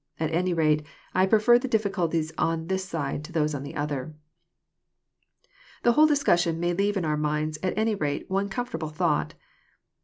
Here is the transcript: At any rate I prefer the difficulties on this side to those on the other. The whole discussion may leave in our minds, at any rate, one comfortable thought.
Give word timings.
At 0.19 0.33
any 0.33 0.51
rate 0.51 0.81
I 1.13 1.27
prefer 1.27 1.59
the 1.59 1.67
difficulties 1.67 2.31
on 2.35 2.65
this 2.65 2.83
side 2.83 3.23
to 3.23 3.31
those 3.31 3.53
on 3.53 3.61
the 3.61 3.75
other. 3.75 4.15
The 5.83 5.91
whole 5.91 6.07
discussion 6.07 6.59
may 6.59 6.73
leave 6.73 6.97
in 6.97 7.05
our 7.05 7.17
minds, 7.17 7.59
at 7.61 7.77
any 7.77 7.93
rate, 7.93 8.27
one 8.27 8.49
comfortable 8.49 8.89
thought. 8.89 9.35